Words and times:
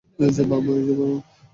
এই 0.19 0.31
যে, 0.35 0.43
বাবু। 0.49 0.71